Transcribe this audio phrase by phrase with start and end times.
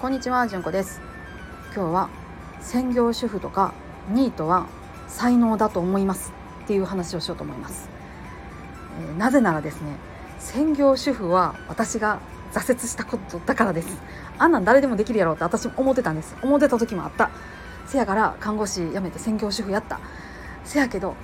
[0.00, 1.00] こんにちは、じゅんこです。
[1.74, 2.08] 今日は
[2.60, 3.74] 専業主婦とか
[4.10, 4.68] ニートは
[5.08, 6.32] 才能だと思います
[6.62, 7.88] っていう話をしようと思います、
[9.00, 9.96] えー、なぜならですね
[10.38, 12.20] 専業主婦は私が
[12.52, 13.88] 挫折したことだからです。
[14.38, 16.36] あんなん誰でもできるやろうって私も思ってたんです。
[16.42, 17.32] 思ってた時もあった。
[17.88, 19.98] せやから看護師辞めて専業主婦やった。
[20.64, 21.16] せやけど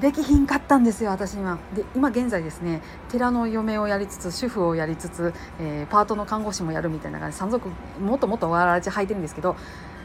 [0.00, 2.80] できひんかったんですよ私今で今現在ですね
[3.10, 7.68] 寺の嫁をやりつつ主婦をやりつつ、えー、パートの看護師もやるみたいな感じ山賊
[8.00, 9.56] もっともっとわららち履いてるんですけど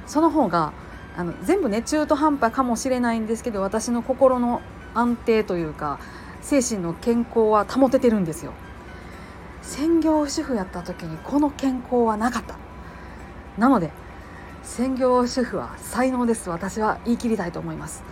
[0.05, 0.73] その方が
[1.15, 4.61] あの全部ね中途半端かもしれないんですけど私の心の
[4.93, 5.99] 安定というか
[6.41, 8.53] 精神の健康は保ててるんですよ。
[9.61, 12.55] 専業主婦やった時にこの健康はなかった。
[13.57, 13.89] なので
[14.61, 16.49] 専業主婦は才能です。
[16.49, 18.03] 私は言い切りたいと思います。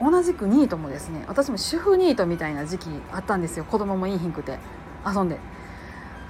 [0.00, 3.64] 同じくニートもですね私も主婦ニートみたいな時期あったんですよ。
[3.64, 4.58] 子供もいいひんくて
[5.06, 5.38] 遊んで。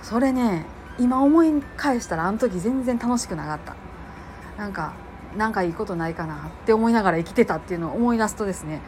[0.02, 0.64] それね
[0.98, 3.76] 今思い返したらあの時全然楽しくなかった。
[4.58, 4.92] なんか
[5.36, 8.80] なんかいいことないかなって思いながら生きてたっていうのを思い出すとですね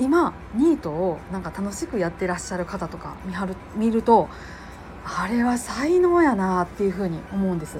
[0.00, 4.28] 今ニートをなんか楽しくやってらっしゃる方とか見はる見ると
[5.04, 7.78] あれは才能やなっていうふうに思うんです。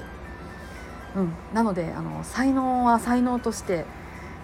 [1.15, 3.85] うん、なのであの才能は才能として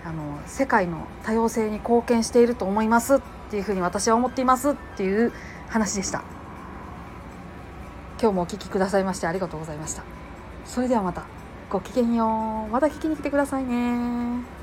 [0.04, 5.32] あの世界の多様性に貢献していると思いますっていうふうに私は思っていますっていう
[5.70, 6.24] 話でした。
[8.20, 10.04] 今日もお聴きくださいましてありがとうございました。
[10.66, 11.24] それではまた。
[11.70, 12.72] ごきげんよう。
[12.72, 14.61] また聞きに来てくださいね。